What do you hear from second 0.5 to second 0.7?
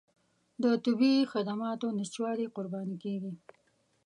د